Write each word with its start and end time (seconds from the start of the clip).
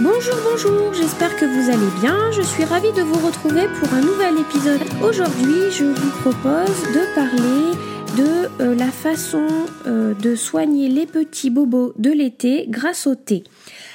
Bonjour, 0.00 0.36
bonjour, 0.50 0.94
j'espère 0.94 1.36
que 1.36 1.44
vous 1.44 1.70
allez 1.70 2.00
bien. 2.00 2.30
Je 2.32 2.40
suis 2.40 2.64
ravie 2.64 2.92
de 2.92 3.02
vous 3.02 3.24
retrouver 3.26 3.66
pour 3.78 3.92
un 3.92 4.00
nouvel 4.00 4.38
épisode. 4.40 4.80
Aujourd'hui, 5.02 5.70
je 5.70 5.84
vous 5.84 6.10
propose 6.22 6.82
de 6.94 7.14
parler 7.14 7.76
de 8.16 8.62
euh, 8.62 8.74
la 8.74 8.90
façon 8.90 9.46
euh, 9.86 10.14
de 10.14 10.34
soigner 10.34 10.88
les 10.88 11.04
petits 11.04 11.50
bobos 11.50 11.92
de 11.98 12.10
l'été 12.10 12.64
grâce 12.68 13.06
au 13.06 13.14
thé. 13.14 13.44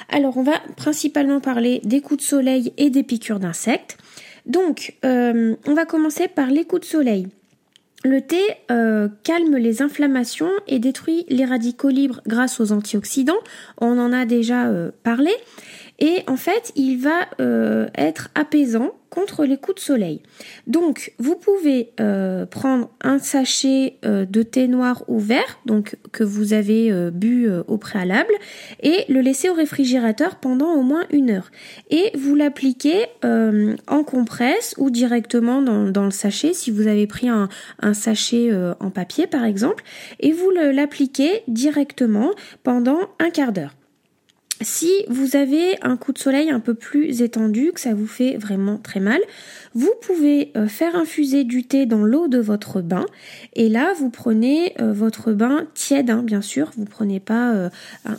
Alors, 0.08 0.36
on 0.36 0.44
va 0.44 0.60
principalement 0.76 1.40
parler 1.40 1.80
des 1.82 2.00
coups 2.00 2.22
de 2.22 2.28
soleil 2.28 2.72
et 2.76 2.90
des 2.90 3.02
piqûres 3.02 3.40
d'insectes. 3.40 3.98
Donc, 4.46 4.94
euh, 5.04 5.56
on 5.66 5.74
va 5.74 5.84
commencer 5.84 6.28
par 6.28 6.46
les 6.46 6.64
coups 6.64 6.82
de 6.82 6.86
soleil. 6.86 7.26
Le 8.04 8.20
thé 8.20 8.40
calme 9.24 9.56
les 9.56 9.82
inflammations 9.82 10.52
et 10.68 10.78
détruit 10.78 11.26
les 11.28 11.44
radicaux 11.44 11.88
libres 11.88 12.20
grâce 12.28 12.60
aux 12.60 12.70
antioxydants. 12.70 13.40
On 13.80 13.98
en 13.98 14.12
a 14.12 14.24
déjà 14.24 14.70
parlé. 15.02 15.32
Et 15.98 16.22
en 16.28 16.36
fait, 16.36 16.72
il 16.76 16.98
va 16.98 17.26
euh, 17.40 17.88
être 17.96 18.28
apaisant 18.36 18.92
contre 19.10 19.44
les 19.44 19.56
coups 19.56 19.76
de 19.76 19.80
soleil. 19.80 20.22
Donc, 20.66 21.12
vous 21.18 21.34
pouvez 21.34 21.90
euh, 21.98 22.46
prendre 22.46 22.90
un 23.02 23.18
sachet 23.18 23.96
euh, 24.04 24.24
de 24.24 24.42
thé 24.42 24.68
noir 24.68 25.02
ou 25.08 25.18
vert, 25.18 25.58
donc 25.66 25.96
que 26.12 26.22
vous 26.22 26.52
avez 26.52 26.92
bu 27.10 27.50
au 27.66 27.78
préalable, 27.78 28.32
et 28.82 29.06
le 29.08 29.20
laisser 29.20 29.48
au 29.48 29.54
réfrigérateur 29.54 30.36
pendant 30.36 30.72
au 30.74 30.82
moins 30.82 31.04
une 31.10 31.30
heure. 31.30 31.50
Et 31.90 32.12
vous 32.16 32.34
l'appliquez 32.34 33.06
en 33.22 34.04
compresse 34.04 34.74
ou 34.78 34.90
directement 34.90 35.62
dans, 35.62 36.04
le 36.04 36.10
sachet, 36.10 36.52
si 36.52 36.70
vous 36.70 36.86
avez 36.86 37.06
pris 37.06 37.28
un, 37.28 37.48
un 37.80 37.94
sachet 37.94 38.50
en 38.78 38.90
papier 38.90 39.26
par 39.26 39.44
exemple, 39.44 39.82
et 40.20 40.32
vous 40.32 40.50
l'appliquez 40.50 41.42
directement 41.48 42.30
pendant 42.62 43.00
un 43.18 43.30
quart 43.30 43.52
d'heure. 43.52 43.74
Si 44.60 44.90
vous 45.08 45.36
avez 45.36 45.76
un 45.82 45.96
coup 45.96 46.12
de 46.12 46.18
soleil 46.18 46.50
un 46.50 46.58
peu 46.58 46.74
plus 46.74 47.22
étendu, 47.22 47.70
que 47.72 47.80
ça 47.80 47.94
vous 47.94 48.08
fait 48.08 48.36
vraiment 48.36 48.76
très 48.76 48.98
mal, 48.98 49.20
vous 49.74 49.92
pouvez 50.00 50.50
euh, 50.56 50.66
faire 50.66 50.96
infuser 50.96 51.44
du 51.44 51.62
thé 51.62 51.86
dans 51.86 52.02
l'eau 52.04 52.26
de 52.26 52.38
votre 52.38 52.80
bain. 52.80 53.06
Et 53.54 53.68
là 53.68 53.92
vous 53.96 54.10
prenez 54.10 54.74
euh, 54.80 54.92
votre 54.92 55.32
bain 55.32 55.66
tiède, 55.74 56.10
hein, 56.10 56.22
bien 56.24 56.42
sûr, 56.42 56.72
vous 56.76 56.86
prenez 56.86 57.20
pas 57.20 57.54
euh, 57.54 57.70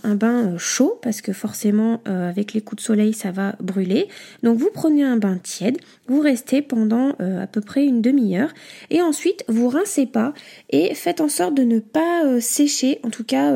un, 0.04 0.16
bain 0.16 0.58
chaud 0.58 0.98
parce 1.02 1.22
que 1.22 1.34
forcément 1.34 2.02
avec 2.06 2.54
les 2.54 2.62
coups 2.62 2.82
de 2.82 2.86
soleil 2.86 3.14
ça 3.14 3.32
va 3.32 3.56
brûler. 3.60 4.08
Donc 4.44 4.58
vous 4.58 4.70
prenez 4.74 5.04
un 5.04 5.18
bain 5.18 5.38
tiède, 5.42 5.78
vous 6.08 6.22
restez 6.22 6.62
pendant 6.62 7.12
à 7.20 7.48
peu 7.48 7.62
près 7.62 7.86
une 7.86 8.02
demi-heure. 8.02 8.50
Et 8.90 9.02
ensuite 9.02 9.46
vous 9.48 9.70
rincez 9.70 10.06
pas 10.06 10.34
et 10.70 10.94
faites 10.96 11.22
en 11.22 11.30
sorte 11.30 11.56
de 11.56 11.64
ne 11.64 11.80
pas 11.80 12.42
sécher, 12.42 13.00
en 13.04 13.10
tout 13.10 13.24
cas 13.24 13.54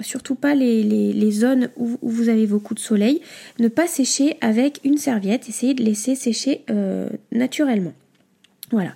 surtout 0.00 0.36
pas 0.36 0.54
les, 0.54 1.30
zones 1.30 1.70
où 1.76 1.98
vous 2.02 2.25
avez 2.28 2.46
vos 2.46 2.58
coups 2.58 2.80
de 2.80 2.86
soleil, 2.86 3.20
ne 3.58 3.68
pas 3.68 3.86
sécher 3.86 4.36
avec 4.40 4.80
une 4.84 4.98
serviette, 4.98 5.48
essayez 5.48 5.74
de 5.74 5.82
laisser 5.82 6.14
sécher 6.14 6.64
euh, 6.70 7.08
naturellement. 7.32 7.92
Voilà. 8.72 8.90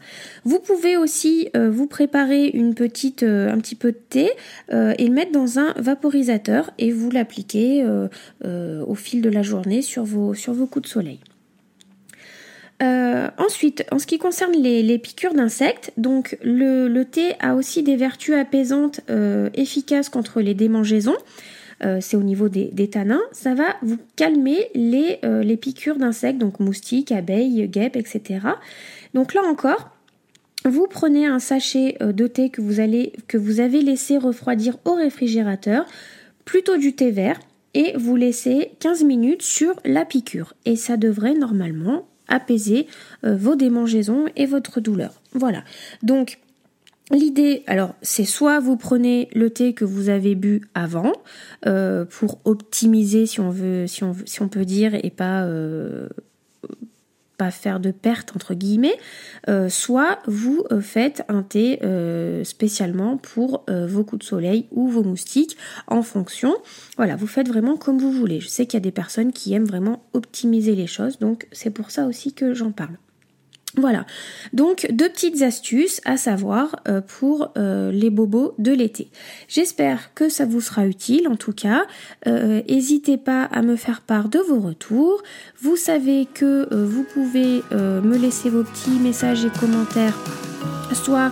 Vous 0.44 0.58
pouvez 0.58 0.96
aussi 0.96 1.48
euh, 1.56 1.70
vous 1.70 1.86
préparer 1.86 2.46
une 2.46 2.74
petite, 2.74 3.22
euh, 3.22 3.52
un 3.52 3.58
petit 3.58 3.76
peu 3.76 3.92
de 3.92 3.98
thé 4.08 4.30
et 4.70 5.06
le 5.06 5.12
mettre 5.12 5.30
dans 5.30 5.60
un 5.60 5.72
vaporisateur 5.76 6.72
et 6.78 6.90
vous 6.90 7.10
l'appliquer 7.10 7.84
au 8.44 8.94
fil 8.94 9.22
de 9.22 9.30
la 9.30 9.42
journée 9.42 9.82
sur 9.82 10.04
vos, 10.04 10.34
sur 10.34 10.52
vos 10.52 10.66
coups 10.66 10.84
de 10.84 10.88
soleil. 10.88 11.20
ensuite, 13.38 13.84
en 13.92 13.98
ce 13.98 14.06
qui 14.06 14.18
concerne 14.18 14.52
les, 14.52 14.98
piqûres 14.98 15.34
d'insectes, 15.34 15.92
donc 15.96 16.36
le, 16.42 17.02
thé 17.04 17.34
a 17.40 17.54
aussi 17.54 17.82
des 17.82 17.96
vertus 17.96 18.34
apaisantes 18.34 19.00
efficaces 19.54 20.08
contre 20.08 20.40
les 20.40 20.54
démangeaisons. 20.54 21.16
Euh, 21.82 21.98
c'est 22.00 22.16
au 22.16 22.22
niveau 22.22 22.48
des, 22.48 22.88
tanins, 22.88 23.22
ça 23.32 23.54
va 23.54 23.76
vous 23.82 23.98
calmer 24.16 24.68
les, 24.74 25.18
euh, 25.24 25.56
piqûres 25.56 25.96
d'insectes, 25.96 26.38
donc 26.38 26.60
moustiques, 26.60 27.12
abeilles, 27.12 27.68
guêpes, 27.68 27.96
etc. 27.96 28.40
Donc 29.14 29.34
là 29.34 29.42
encore, 29.42 29.90
vous 30.64 30.86
prenez 30.88 31.26
un 31.26 31.38
sachet 31.38 31.96
euh, 32.02 32.12
de 32.12 32.26
thé 32.26 32.50
que 32.50 32.60
vous, 32.60 32.80
allez, 32.80 33.12
que 33.28 33.38
vous 33.38 33.60
avez 33.60 33.80
laissé 33.80 34.18
refroidir 34.18 34.76
au 34.84 34.94
réfrigérateur, 34.94 35.86
plutôt 36.44 36.76
du 36.76 36.94
thé 36.94 37.10
vert, 37.10 37.40
et 37.72 37.94
vous 37.96 38.16
laissez 38.16 38.72
15 38.80 39.04
minutes 39.04 39.42
sur 39.42 39.74
la 39.84 40.04
piqûre. 40.04 40.54
Et 40.64 40.76
ça 40.76 40.96
devrait 40.96 41.34
normalement 41.34 42.06
apaiser 42.26 42.86
vos 43.22 43.56
démangeaisons 43.56 44.26
et 44.36 44.46
votre 44.46 44.80
douleur. 44.80 45.20
Voilà. 45.34 45.62
Donc 46.02 46.38
L'idée, 47.10 47.64
alors, 47.66 47.96
c'est 48.02 48.24
soit 48.24 48.60
vous 48.60 48.76
prenez 48.76 49.28
le 49.34 49.50
thé 49.50 49.74
que 49.74 49.84
vous 49.84 50.08
avez 50.08 50.36
bu 50.36 50.68
avant 50.74 51.12
euh, 51.66 52.04
pour 52.04 52.40
optimiser, 52.44 53.26
si 53.26 53.40
on 53.40 53.50
veut, 53.50 53.86
si 53.88 54.04
on, 54.04 54.48
peut 54.48 54.64
dire, 54.64 54.94
et 54.94 55.10
pas 55.10 55.42
euh, 55.42 56.08
faire 57.50 57.80
de 57.80 57.90
perte 57.90 58.36
entre 58.36 58.54
guillemets, 58.54 58.96
euh, 59.48 59.68
soit 59.68 60.20
vous 60.26 60.64
faites 60.80 61.24
un 61.28 61.42
thé 61.42 61.80
spécialement 62.44 63.16
pour 63.16 63.64
vos 63.68 64.04
coups 64.04 64.20
de 64.20 64.28
soleil 64.28 64.66
ou 64.70 64.86
vos 64.86 65.02
moustiques 65.02 65.56
en 65.88 66.02
fonction. 66.02 66.54
Voilà, 66.96 67.16
vous 67.16 67.26
faites 67.26 67.48
vraiment 67.48 67.76
comme 67.76 67.98
vous 67.98 68.12
voulez. 68.12 68.38
Je 68.38 68.48
sais 68.48 68.66
qu'il 68.66 68.74
y 68.74 68.82
a 68.82 68.84
des 68.84 68.92
personnes 68.92 69.32
qui 69.32 69.52
aiment 69.52 69.66
vraiment 69.66 70.04
optimiser 70.12 70.76
les 70.76 70.86
choses, 70.86 71.18
donc 71.18 71.48
c'est 71.50 71.70
pour 71.70 71.90
ça 71.90 72.06
aussi 72.06 72.34
que 72.34 72.54
j'en 72.54 72.70
parle. 72.70 72.98
Voilà, 73.76 74.04
donc 74.52 74.88
deux 74.90 75.08
petites 75.08 75.42
astuces 75.42 76.00
à 76.04 76.16
savoir 76.16 76.74
euh, 76.88 77.00
pour 77.00 77.52
euh, 77.56 77.92
les 77.92 78.10
bobos 78.10 78.52
de 78.58 78.72
l'été. 78.72 79.10
J'espère 79.46 80.12
que 80.14 80.28
ça 80.28 80.44
vous 80.44 80.60
sera 80.60 80.86
utile 80.86 81.28
en 81.28 81.36
tout 81.36 81.52
cas. 81.52 81.84
Euh, 82.26 82.62
n'hésitez 82.68 83.16
pas 83.16 83.44
à 83.44 83.62
me 83.62 83.76
faire 83.76 84.00
part 84.00 84.28
de 84.28 84.40
vos 84.40 84.58
retours. 84.58 85.22
Vous 85.62 85.76
savez 85.76 86.26
que 86.34 86.68
vous 86.74 87.04
pouvez 87.04 87.62
me 87.70 88.16
laisser 88.16 88.50
vos 88.50 88.64
petits 88.64 88.98
messages 88.98 89.44
et 89.44 89.50
commentaires 89.50 90.18
soit 90.92 91.30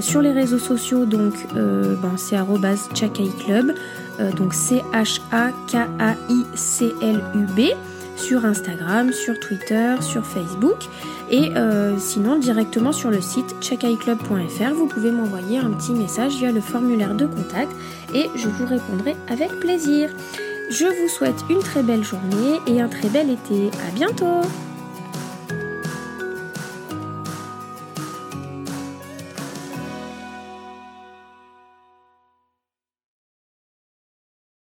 sur 0.00 0.22
les 0.22 0.32
réseaux 0.32 0.58
sociaux, 0.58 1.04
donc 1.04 1.34
ben, 1.54 2.16
c'est 2.16 2.36
@chakaiclub, 2.94 3.74
donc 4.36 4.54
C 4.54 4.82
Sur 8.16 8.44
Instagram, 8.44 9.12
sur 9.12 9.38
Twitter, 9.38 9.94
sur 10.00 10.24
Facebook 10.24 10.88
et 11.30 11.50
euh, 11.56 11.98
sinon 11.98 12.38
directement 12.38 12.92
sur 12.92 13.10
le 13.10 13.20
site 13.20 13.54
checkiclub.fr 13.60 14.74
vous 14.74 14.86
pouvez 14.86 15.10
m'envoyer 15.10 15.58
un 15.58 15.70
petit 15.70 15.92
message 15.92 16.36
via 16.36 16.52
le 16.52 16.60
formulaire 16.60 17.14
de 17.14 17.26
contact 17.26 17.72
et 18.14 18.26
je 18.34 18.48
vous 18.48 18.66
répondrai 18.66 19.16
avec 19.28 19.50
plaisir. 19.60 20.10
Je 20.70 20.86
vous 20.86 21.08
souhaite 21.08 21.44
une 21.48 21.60
très 21.60 21.82
belle 21.82 22.02
journée 22.02 22.60
et 22.66 22.80
un 22.80 22.88
très 22.88 23.08
bel 23.08 23.30
été. 23.30 23.70
À 23.86 23.90
bientôt 23.94 24.40